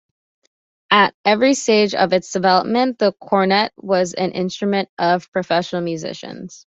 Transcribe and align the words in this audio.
At 0.89 1.13
every 1.25 1.53
stage 1.53 1.93
of 1.93 2.11
its 2.11 2.31
development 2.31 2.97
the 2.97 3.13
cornett 3.13 3.69
was 3.77 4.15
an 4.15 4.31
instrument 4.31 4.89
of 4.97 5.31
professional 5.31 5.83
musicians. 5.83 6.65